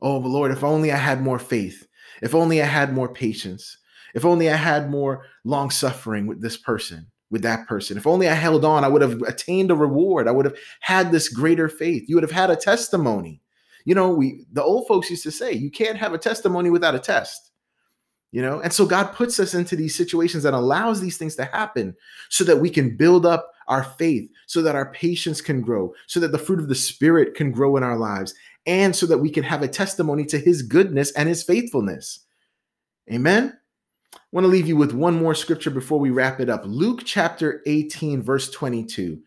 Oh, 0.00 0.18
Lord, 0.18 0.52
if 0.52 0.62
only 0.62 0.92
I 0.92 0.96
had 0.96 1.20
more 1.20 1.40
faith. 1.40 1.88
If 2.22 2.34
only 2.34 2.62
I 2.62 2.66
had 2.66 2.92
more 2.92 3.12
patience. 3.12 3.78
If 4.14 4.24
only 4.24 4.50
I 4.50 4.56
had 4.56 4.90
more 4.90 5.24
long 5.44 5.70
suffering 5.70 6.26
with 6.26 6.40
this 6.40 6.56
person, 6.56 7.06
with 7.30 7.42
that 7.42 7.68
person. 7.68 7.96
If 7.96 8.06
only 8.06 8.28
I 8.28 8.34
held 8.34 8.64
on, 8.64 8.84
I 8.84 8.88
would 8.88 9.02
have 9.02 9.22
attained 9.22 9.70
a 9.70 9.76
reward. 9.76 10.26
I 10.26 10.32
would 10.32 10.44
have 10.44 10.56
had 10.80 11.12
this 11.12 11.28
greater 11.28 11.68
faith. 11.68 12.08
You 12.08 12.16
would 12.16 12.24
have 12.24 12.30
had 12.30 12.50
a 12.50 12.56
testimony. 12.56 13.40
You 13.84 13.94
know, 13.94 14.10
we 14.10 14.44
the 14.52 14.62
old 14.62 14.86
folks 14.86 15.10
used 15.10 15.22
to 15.22 15.30
say, 15.30 15.52
you 15.52 15.70
can't 15.70 15.96
have 15.96 16.12
a 16.12 16.18
testimony 16.18 16.70
without 16.70 16.94
a 16.94 16.98
test 16.98 17.50
you 18.32 18.40
know 18.40 18.60
and 18.60 18.72
so 18.72 18.86
god 18.86 19.12
puts 19.12 19.40
us 19.40 19.54
into 19.54 19.76
these 19.76 19.94
situations 19.94 20.42
that 20.42 20.54
allows 20.54 21.00
these 21.00 21.16
things 21.16 21.34
to 21.34 21.44
happen 21.44 21.94
so 22.28 22.44
that 22.44 22.56
we 22.56 22.70
can 22.70 22.96
build 22.96 23.26
up 23.26 23.52
our 23.68 23.84
faith 23.84 24.28
so 24.46 24.62
that 24.62 24.74
our 24.74 24.92
patience 24.92 25.40
can 25.40 25.60
grow 25.60 25.92
so 26.06 26.20
that 26.20 26.32
the 26.32 26.38
fruit 26.38 26.58
of 26.58 26.68
the 26.68 26.74
spirit 26.74 27.34
can 27.34 27.50
grow 27.50 27.76
in 27.76 27.82
our 27.82 27.98
lives 27.98 28.34
and 28.66 28.94
so 28.94 29.06
that 29.06 29.18
we 29.18 29.30
can 29.30 29.42
have 29.42 29.62
a 29.62 29.68
testimony 29.68 30.24
to 30.24 30.38
his 30.38 30.62
goodness 30.62 31.12
and 31.12 31.28
his 31.28 31.42
faithfulness 31.42 32.20
amen 33.12 33.56
I 34.14 34.18
want 34.32 34.44
to 34.44 34.48
leave 34.48 34.68
you 34.68 34.76
with 34.76 34.92
one 34.92 35.14
more 35.14 35.34
scripture 35.34 35.70
before 35.70 35.98
we 35.98 36.10
wrap 36.10 36.40
it 36.40 36.50
up 36.50 36.62
luke 36.64 37.02
chapter 37.04 37.62
18 37.66 38.22
verse 38.22 38.50
22 38.50 39.20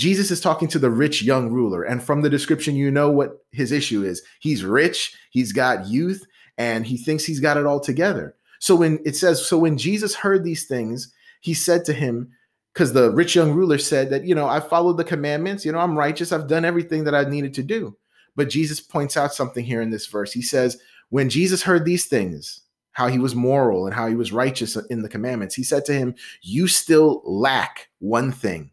Jesus 0.00 0.30
is 0.30 0.40
talking 0.40 0.68
to 0.68 0.78
the 0.78 0.90
rich 0.90 1.22
young 1.22 1.50
ruler. 1.50 1.82
And 1.82 2.02
from 2.02 2.22
the 2.22 2.30
description, 2.30 2.74
you 2.74 2.90
know 2.90 3.10
what 3.10 3.44
his 3.52 3.70
issue 3.70 4.02
is. 4.02 4.22
He's 4.40 4.64
rich, 4.64 5.14
he's 5.30 5.52
got 5.52 5.86
youth, 5.88 6.24
and 6.56 6.86
he 6.86 6.96
thinks 6.96 7.24
he's 7.24 7.38
got 7.38 7.58
it 7.58 7.66
all 7.66 7.80
together. 7.80 8.34
So 8.60 8.76
when 8.76 8.98
it 9.04 9.14
says, 9.14 9.44
so 9.44 9.58
when 9.58 9.78
Jesus 9.78 10.14
heard 10.14 10.42
these 10.42 10.66
things, 10.66 11.12
he 11.40 11.54
said 11.54 11.84
to 11.84 11.92
him, 11.92 12.30
because 12.72 12.92
the 12.92 13.10
rich 13.10 13.34
young 13.34 13.52
ruler 13.52 13.78
said 13.78 14.10
that, 14.10 14.24
you 14.24 14.34
know, 14.34 14.46
I 14.46 14.60
followed 14.60 14.96
the 14.96 15.04
commandments, 15.04 15.64
you 15.64 15.72
know, 15.72 15.78
I'm 15.78 15.98
righteous, 15.98 16.32
I've 16.32 16.48
done 16.48 16.64
everything 16.64 17.04
that 17.04 17.14
I 17.14 17.24
needed 17.24 17.54
to 17.54 17.62
do. 17.62 17.96
But 18.36 18.50
Jesus 18.50 18.80
points 18.80 19.16
out 19.16 19.34
something 19.34 19.64
here 19.64 19.82
in 19.82 19.90
this 19.90 20.06
verse. 20.06 20.32
He 20.32 20.42
says, 20.42 20.78
when 21.10 21.28
Jesus 21.28 21.62
heard 21.62 21.84
these 21.84 22.06
things, 22.06 22.62
how 22.92 23.08
he 23.08 23.18
was 23.18 23.34
moral 23.34 23.86
and 23.86 23.94
how 23.94 24.06
he 24.06 24.14
was 24.14 24.32
righteous 24.32 24.76
in 24.76 25.02
the 25.02 25.08
commandments, 25.08 25.54
he 25.54 25.62
said 25.62 25.84
to 25.86 25.92
him, 25.92 26.14
You 26.42 26.66
still 26.66 27.22
lack 27.24 27.88
one 27.98 28.32
thing. 28.32 28.70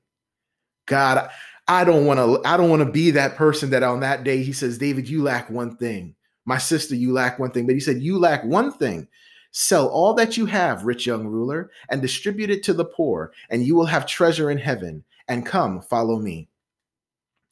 God, 0.86 1.30
I 1.68 1.84
don't 1.84 2.06
want 2.06 2.20
to, 2.20 2.48
I 2.48 2.58
don't 2.58 2.70
want 2.70 2.84
to 2.84 2.92
be 2.92 3.12
that 3.12 3.36
person 3.36 3.70
that 3.72 3.84
on 3.84 4.00
that 4.02 4.24
day 4.24 4.44
he 4.44 4.54
says, 4.54 4.78
David, 4.78 5.08
you 5.08 5.22
lack 5.22 5.50
one 5.50 5.76
thing. 5.78 6.16
My 6.46 6.58
sister, 6.58 6.96
you 6.96 7.12
lack 7.12 7.40
one 7.40 7.52
thing. 7.52 7.66
But 7.66 7.76
he 7.76 7.82
said, 7.82 8.02
You 8.02 8.18
lack 8.18 8.44
one 8.44 8.72
thing. 8.72 9.08
Sell 9.52 9.88
all 9.88 10.14
that 10.14 10.38
you 10.38 10.46
have, 10.46 10.84
rich 10.84 11.06
young 11.06 11.26
ruler, 11.26 11.72
and 11.90 12.02
distribute 12.02 12.50
it 12.50 12.64
to 12.64 12.74
the 12.74 12.86
poor, 12.86 13.32
and 13.50 13.66
you 13.66 13.76
will 13.76 13.86
have 13.86 14.06
treasure 14.06 14.52
in 14.52 14.58
heaven. 14.58 15.04
And 15.28 15.46
come, 15.46 15.82
follow 15.82 16.20
me. 16.20 16.48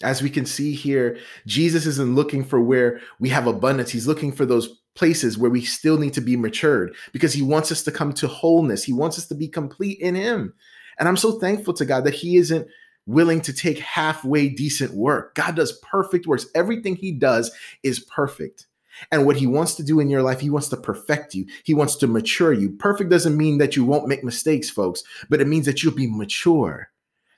As 0.03 0.21
we 0.21 0.29
can 0.29 0.45
see 0.45 0.73
here, 0.73 1.17
Jesus 1.45 1.85
isn't 1.85 2.15
looking 2.15 2.43
for 2.43 2.61
where 2.61 2.99
we 3.19 3.29
have 3.29 3.47
abundance. 3.47 3.91
He's 3.91 4.07
looking 4.07 4.31
for 4.31 4.45
those 4.45 4.81
places 4.95 5.37
where 5.37 5.51
we 5.51 5.61
still 5.61 5.97
need 5.97 6.13
to 6.13 6.21
be 6.21 6.35
matured 6.35 6.95
because 7.13 7.33
he 7.33 7.41
wants 7.41 7.71
us 7.71 7.83
to 7.83 7.91
come 7.91 8.13
to 8.13 8.27
wholeness. 8.27 8.83
He 8.83 8.93
wants 8.93 9.17
us 9.17 9.27
to 9.27 9.35
be 9.35 9.47
complete 9.47 9.99
in 9.99 10.15
him. 10.15 10.53
And 10.99 11.07
I'm 11.07 11.17
so 11.17 11.39
thankful 11.39 11.73
to 11.75 11.85
God 11.85 12.05
that 12.05 12.13
he 12.13 12.37
isn't 12.37 12.67
willing 13.05 13.41
to 13.41 13.53
take 13.53 13.79
halfway 13.79 14.49
decent 14.49 14.93
work. 14.93 15.35
God 15.35 15.55
does 15.55 15.79
perfect 15.79 16.27
works. 16.27 16.47
Everything 16.55 16.95
he 16.95 17.11
does 17.11 17.51
is 17.83 17.99
perfect. 17.99 18.67
And 19.11 19.25
what 19.25 19.35
he 19.35 19.45
wants 19.45 19.75
to 19.75 19.83
do 19.83 19.99
in 19.99 20.09
your 20.09 20.21
life, 20.21 20.39
he 20.39 20.49
wants 20.49 20.69
to 20.69 20.77
perfect 20.77 21.35
you. 21.35 21.45
He 21.63 21.73
wants 21.73 21.95
to 21.97 22.07
mature 22.07 22.53
you. 22.53 22.71
Perfect 22.71 23.09
doesn't 23.09 23.35
mean 23.37 23.57
that 23.57 23.75
you 23.75 23.83
won't 23.83 24.07
make 24.07 24.23
mistakes, 24.23 24.69
folks, 24.69 25.03
but 25.29 25.41
it 25.41 25.47
means 25.47 25.65
that 25.65 25.83
you'll 25.83 25.93
be 25.93 26.09
mature, 26.09 26.89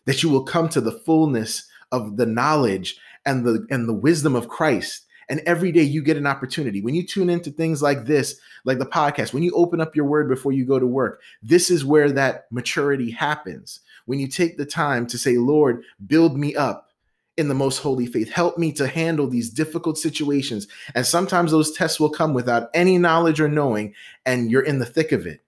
that 0.05 0.21
you 0.21 0.29
will 0.29 0.43
come 0.43 0.69
to 0.69 0.81
the 0.81 0.91
fullness 0.91 1.67
of 1.91 2.17
the 2.17 2.25
knowledge 2.25 2.97
and 3.25 3.45
the 3.45 3.65
and 3.69 3.87
the 3.87 3.93
wisdom 3.93 4.35
of 4.35 4.47
Christ. 4.47 5.03
And 5.29 5.41
every 5.41 5.73
day 5.73 5.81
you 5.81 6.01
get 6.01 6.15
an 6.15 6.25
opportunity. 6.25 6.81
When 6.81 6.95
you 6.95 7.05
tune 7.05 7.29
into 7.29 7.51
things 7.51 7.81
like 7.81 8.05
this, 8.05 8.39
like 8.63 8.79
the 8.79 8.85
podcast, 8.85 9.33
when 9.33 9.43
you 9.43 9.51
open 9.53 9.81
up 9.81 9.93
your 9.93 10.05
word 10.05 10.29
before 10.29 10.53
you 10.53 10.65
go 10.65 10.79
to 10.79 10.87
work, 10.87 11.21
this 11.41 11.69
is 11.69 11.83
where 11.83 12.09
that 12.13 12.45
maturity 12.49 13.11
happens. 13.11 13.81
When 14.05 14.19
you 14.19 14.29
take 14.29 14.57
the 14.57 14.65
time 14.65 15.05
to 15.07 15.17
say, 15.17 15.37
Lord, 15.37 15.83
build 16.05 16.37
me 16.37 16.55
up 16.55 16.87
in 17.35 17.49
the 17.49 17.53
most 17.53 17.79
holy 17.79 18.07
faith. 18.07 18.31
Help 18.31 18.57
me 18.57 18.71
to 18.73 18.87
handle 18.87 19.27
these 19.27 19.49
difficult 19.49 19.97
situations. 19.97 20.67
And 20.95 21.05
sometimes 21.05 21.51
those 21.51 21.71
tests 21.71 21.99
will 21.99 22.09
come 22.09 22.33
without 22.33 22.69
any 22.73 22.97
knowledge 22.97 23.39
or 23.39 23.47
knowing, 23.47 23.93
and 24.25 24.49
you're 24.49 24.63
in 24.63 24.79
the 24.79 24.85
thick 24.85 25.11
of 25.11 25.27
it. 25.27 25.41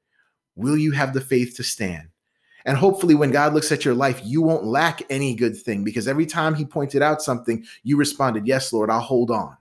Will 0.56 0.78
you 0.78 0.92
have 0.92 1.14
the 1.14 1.22
faith 1.22 1.56
to 1.56 1.64
stand? 1.64 2.10
And 2.70 2.78
hopefully, 2.78 3.16
when 3.16 3.32
God 3.32 3.56
looks 3.56 3.72
at 3.72 3.84
your 3.84 3.96
life, 3.96 4.22
you 4.24 4.44
won't 4.44 4.64
lack 4.64 5.02
any 5.10 5.34
good 5.34 5.58
thing 5.58 5.84
because 5.84 6.08
every 6.08 6.28
time 6.28 6.54
He 6.54 6.64
pointed 6.64 7.02
out 7.02 7.20
something, 7.20 7.66
you 7.82 7.98
responded, 7.98 8.46
Yes, 8.46 8.72
Lord, 8.72 8.92
I'll 8.92 9.00
hold 9.00 9.32
on. 9.32 9.58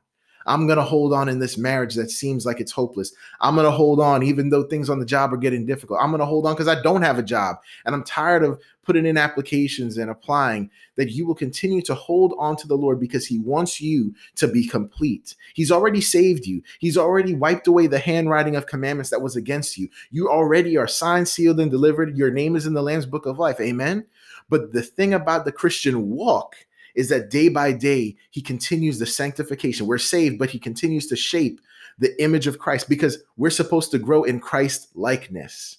I'm 0.46 0.66
going 0.66 0.78
to 0.78 0.84
hold 0.84 1.12
on 1.12 1.28
in 1.28 1.38
this 1.38 1.58
marriage 1.58 1.94
that 1.94 2.10
seems 2.10 2.46
like 2.46 2.60
it's 2.60 2.72
hopeless. 2.72 3.12
I'm 3.40 3.54
going 3.54 3.66
to 3.66 3.70
hold 3.70 4.00
on 4.00 4.22
even 4.22 4.50
though 4.50 4.62
things 4.64 4.88
on 4.88 4.98
the 4.98 5.06
job 5.06 5.32
are 5.32 5.38
getting 5.38 5.66
difficult. 5.66 6.00
I'm 6.02 6.10
going 6.10 6.20
to 6.20 6.26
hold 6.26 6.46
on 6.46 6.54
because 6.54 6.68
I 6.68 6.80
don't 6.82 7.02
have 7.02 7.18
a 7.18 7.22
job 7.22 7.56
and 7.84 7.94
I'm 7.94 8.04
tired 8.04 8.42
of 8.42 8.60
putting 8.88 9.04
in 9.04 9.18
applications 9.18 9.98
and 9.98 10.10
applying. 10.10 10.70
That 10.96 11.10
you 11.10 11.26
will 11.26 11.34
continue 11.34 11.82
to 11.82 11.94
hold 11.94 12.34
on 12.38 12.56
to 12.56 12.66
the 12.66 12.74
Lord 12.74 12.98
because 12.98 13.26
He 13.26 13.38
wants 13.38 13.80
you 13.80 14.14
to 14.36 14.48
be 14.48 14.66
complete. 14.66 15.36
He's 15.54 15.70
already 15.70 16.00
saved 16.00 16.46
you, 16.46 16.62
He's 16.78 16.96
already 16.96 17.34
wiped 17.34 17.66
away 17.66 17.86
the 17.86 17.98
handwriting 17.98 18.56
of 18.56 18.66
commandments 18.66 19.10
that 19.10 19.20
was 19.22 19.36
against 19.36 19.76
you. 19.76 19.88
You 20.10 20.30
already 20.30 20.76
are 20.76 20.88
signed, 20.88 21.28
sealed, 21.28 21.60
and 21.60 21.70
delivered. 21.70 22.16
Your 22.16 22.30
name 22.30 22.56
is 22.56 22.66
in 22.66 22.74
the 22.74 22.82
Lamb's 22.82 23.06
book 23.06 23.26
of 23.26 23.38
life. 23.38 23.60
Amen. 23.60 24.06
But 24.48 24.72
the 24.72 24.82
thing 24.82 25.12
about 25.12 25.44
the 25.44 25.52
Christian 25.52 26.08
walk 26.08 26.56
is 26.94 27.08
that 27.08 27.30
day 27.30 27.48
by 27.48 27.72
day, 27.72 28.16
he 28.30 28.40
continues 28.40 28.98
the 28.98 29.06
sanctification. 29.06 29.86
We're 29.86 29.98
saved, 29.98 30.38
but 30.38 30.50
he 30.50 30.58
continues 30.58 31.06
to 31.08 31.16
shape 31.16 31.60
the 31.98 32.20
image 32.22 32.46
of 32.46 32.58
Christ 32.58 32.88
because 32.88 33.18
we're 33.36 33.50
supposed 33.50 33.90
to 33.90 33.98
grow 33.98 34.24
in 34.24 34.40
Christ 34.40 34.88
likeness. 34.94 35.78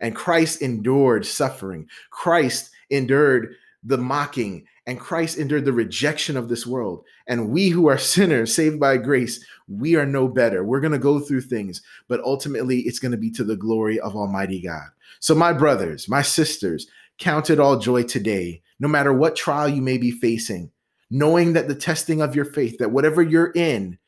And 0.00 0.14
Christ 0.14 0.60
endured 0.60 1.24
suffering. 1.24 1.88
Christ 2.10 2.70
endured 2.90 3.54
the 3.82 3.96
mocking, 3.96 4.66
and 4.86 4.98
Christ 4.98 5.38
endured 5.38 5.64
the 5.64 5.72
rejection 5.72 6.36
of 6.36 6.48
this 6.48 6.66
world. 6.66 7.04
And 7.28 7.50
we 7.50 7.68
who 7.68 7.88
are 7.88 7.98
sinners, 8.14 8.54
saved 8.54 8.80
by 8.80 8.96
grace, 8.96 9.44
we 9.68 9.94
are 9.96 10.06
no 10.06 10.28
better. 10.28 10.64
We're 10.64 10.80
going 10.80 10.92
to 10.92 10.98
go 10.98 11.20
through 11.20 11.42
things, 11.42 11.82
but 12.08 12.20
ultimately 12.20 12.80
it's 12.80 12.98
going 12.98 13.12
to 13.12 13.18
be 13.18 13.30
to 13.32 13.44
the 13.44 13.56
glory 13.56 13.98
of 14.00 14.16
Almighty 14.16 14.60
God. 14.60 14.88
So, 15.20 15.34
my 15.34 15.52
brothers, 15.52 16.08
my 16.08 16.22
sisters, 16.22 16.86
count 17.18 17.48
it 17.48 17.60
all 17.60 17.78
joy 17.78 18.02
today 18.02 18.62
no 18.78 18.88
matter 18.88 19.12
what 19.12 19.36
trial 19.36 19.68
you 19.68 19.82
may 19.82 19.98
be 19.98 20.10
facing, 20.10 20.70
knowing 21.10 21.52
that 21.54 21.68
the 21.68 21.74
testing 21.74 22.20
of 22.20 22.34
your 22.34 22.44
faith, 22.44 22.78
that 22.78 22.90
whatever 22.90 23.22
you're 23.22 23.52
in, 23.54 23.98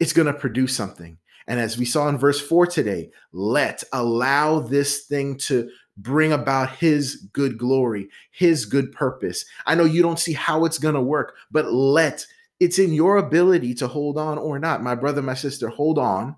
it's 0.00 0.12
going 0.12 0.26
to 0.26 0.32
produce 0.32 0.74
something. 0.74 1.18
And 1.46 1.60
as 1.60 1.76
we 1.76 1.84
saw 1.84 2.08
in 2.08 2.16
verse 2.16 2.40
4 2.40 2.66
today, 2.66 3.10
let 3.32 3.82
allow 3.92 4.60
this 4.60 5.04
thing 5.04 5.36
to 5.38 5.68
bring 5.96 6.32
about 6.32 6.70
his 6.70 7.28
good 7.32 7.58
glory, 7.58 8.08
his 8.32 8.64
good 8.64 8.92
purpose. 8.92 9.44
I 9.66 9.74
know 9.74 9.84
you 9.84 10.02
don't 10.02 10.18
see 10.18 10.32
how 10.32 10.64
it's 10.64 10.78
going 10.78 10.94
to 10.94 11.02
work, 11.02 11.34
but 11.50 11.72
let 11.72 12.26
it's 12.60 12.78
in 12.78 12.92
your 12.92 13.16
ability 13.16 13.74
to 13.74 13.88
hold 13.88 14.16
on 14.16 14.38
or 14.38 14.58
not. 14.58 14.82
My 14.82 14.94
brother, 14.94 15.22
my 15.22 15.34
sister, 15.34 15.68
hold 15.68 15.98
on 15.98 16.36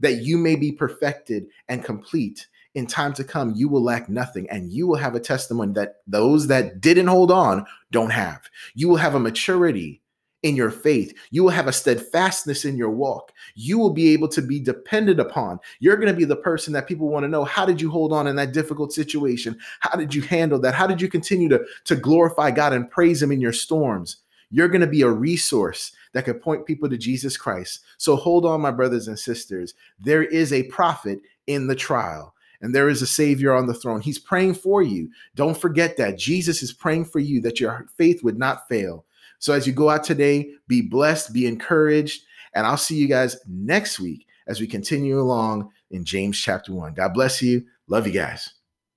that 0.00 0.22
you 0.22 0.38
may 0.38 0.56
be 0.56 0.72
perfected 0.72 1.46
and 1.68 1.84
complete 1.84 2.48
in 2.74 2.86
time 2.86 3.12
to 3.14 3.24
come, 3.24 3.52
you 3.56 3.68
will 3.68 3.82
lack 3.82 4.08
nothing 4.08 4.48
and 4.50 4.72
you 4.72 4.86
will 4.86 4.96
have 4.96 5.14
a 5.14 5.20
testimony 5.20 5.72
that 5.74 5.96
those 6.06 6.46
that 6.46 6.80
didn't 6.80 7.08
hold 7.08 7.30
on 7.30 7.66
don't 7.90 8.10
have. 8.10 8.48
You 8.74 8.88
will 8.88 8.96
have 8.96 9.14
a 9.14 9.20
maturity 9.20 10.00
in 10.42 10.56
your 10.56 10.70
faith. 10.70 11.14
You 11.30 11.42
will 11.42 11.50
have 11.50 11.66
a 11.66 11.72
steadfastness 11.72 12.64
in 12.64 12.76
your 12.76 12.90
walk. 12.90 13.32
You 13.54 13.78
will 13.78 13.90
be 13.90 14.08
able 14.10 14.28
to 14.28 14.40
be 14.40 14.58
dependent 14.58 15.20
upon. 15.20 15.58
You're 15.80 15.96
going 15.96 16.12
to 16.12 16.18
be 16.18 16.24
the 16.24 16.36
person 16.36 16.72
that 16.72 16.86
people 16.86 17.08
want 17.08 17.24
to 17.24 17.28
know. 17.28 17.44
How 17.44 17.66
did 17.66 17.80
you 17.80 17.90
hold 17.90 18.12
on 18.12 18.26
in 18.26 18.36
that 18.36 18.52
difficult 18.52 18.92
situation? 18.92 19.58
How 19.80 19.96
did 19.96 20.14
you 20.14 20.22
handle 20.22 20.58
that? 20.60 20.74
How 20.74 20.86
did 20.86 21.00
you 21.00 21.08
continue 21.08 21.48
to, 21.50 21.64
to 21.84 21.96
glorify 21.96 22.50
God 22.50 22.72
and 22.72 22.90
praise 22.90 23.22
Him 23.22 23.32
in 23.32 23.40
your 23.40 23.52
storms? 23.52 24.18
You're 24.50 24.68
going 24.68 24.80
to 24.80 24.86
be 24.86 25.02
a 25.02 25.10
resource 25.10 25.92
that 26.12 26.24
could 26.24 26.42
point 26.42 26.66
people 26.66 26.88
to 26.88 26.98
Jesus 26.98 27.36
Christ. 27.36 27.80
So 27.98 28.16
hold 28.16 28.44
on, 28.44 28.60
my 28.60 28.70
brothers 28.70 29.08
and 29.08 29.18
sisters. 29.18 29.74
There 30.00 30.24
is 30.24 30.52
a 30.52 30.64
profit 30.64 31.20
in 31.46 31.66
the 31.66 31.76
trial 31.76 32.34
and 32.60 32.74
there 32.74 32.88
is 32.88 33.02
a 33.02 33.06
savior 33.06 33.54
on 33.54 33.66
the 33.66 33.74
throne. 33.74 34.00
He's 34.00 34.18
praying 34.18 34.54
for 34.54 34.82
you. 34.82 35.10
Don't 35.34 35.56
forget 35.56 35.96
that. 35.96 36.18
Jesus 36.18 36.62
is 36.62 36.72
praying 36.72 37.06
for 37.06 37.18
you 37.18 37.40
that 37.42 37.60
your 37.60 37.86
faith 37.96 38.22
would 38.22 38.38
not 38.38 38.68
fail. 38.68 39.04
So 39.38 39.52
as 39.52 39.66
you 39.66 39.72
go 39.72 39.88
out 39.88 40.04
today, 40.04 40.52
be 40.68 40.82
blessed, 40.82 41.32
be 41.32 41.46
encouraged, 41.46 42.22
and 42.54 42.66
I'll 42.66 42.76
see 42.76 42.96
you 42.96 43.08
guys 43.08 43.36
next 43.48 43.98
week 43.98 44.26
as 44.46 44.60
we 44.60 44.66
continue 44.66 45.18
along 45.20 45.70
in 45.90 46.04
James 46.04 46.38
chapter 46.38 46.74
1. 46.74 46.94
God 46.94 47.14
bless 47.14 47.40
you. 47.40 47.64
Love 47.88 48.06
you 48.06 48.12
guys. 48.12 48.52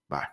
Bye. 0.10 0.28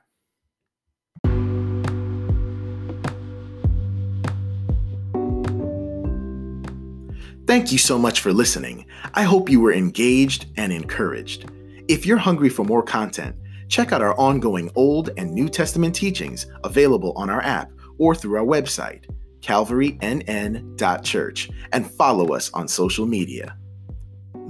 Thank 7.47 7.73
you 7.73 7.79
so 7.79 7.99
much 7.99 8.21
for 8.21 8.33
listening. 8.33 8.87
I 9.15 9.23
hope 9.23 9.49
you 9.49 9.61
were 9.61 9.73
engaged 9.73 10.47
and 10.57 10.73
encouraged. 10.73 11.51
If 11.91 12.07
you're 12.07 12.19
hungry 12.19 12.51
for 12.51 12.65
more 12.65 12.85
content, 12.85 13.35
check 13.67 13.91
out 13.91 14.01
our 14.01 14.17
ongoing 14.17 14.71
Old 14.77 15.11
and 15.17 15.33
New 15.33 15.49
Testament 15.49 15.93
teachings 15.93 16.47
available 16.63 17.13
on 17.17 17.29
our 17.29 17.43
app 17.43 17.73
or 17.99 18.15
through 18.15 18.39
our 18.39 18.47
website, 18.47 19.07
calvarynn.church, 19.41 21.51
and 21.73 21.91
follow 21.91 22.33
us 22.33 22.53
on 22.53 22.69
social 22.69 23.07
media. 23.07 23.57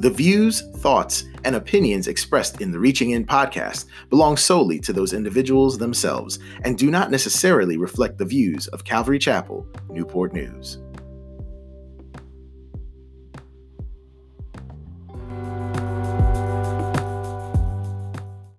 The 0.00 0.10
views, 0.10 0.70
thoughts, 0.80 1.24
and 1.46 1.56
opinions 1.56 2.08
expressed 2.08 2.60
in 2.60 2.72
the 2.72 2.78
Reaching 2.78 3.12
In 3.12 3.24
podcast 3.24 3.86
belong 4.10 4.36
solely 4.36 4.78
to 4.80 4.92
those 4.92 5.14
individuals 5.14 5.78
themselves 5.78 6.40
and 6.64 6.76
do 6.76 6.90
not 6.90 7.10
necessarily 7.10 7.78
reflect 7.78 8.18
the 8.18 8.26
views 8.26 8.68
of 8.68 8.84
Calvary 8.84 9.18
Chapel, 9.18 9.66
Newport 9.88 10.34
News. 10.34 10.76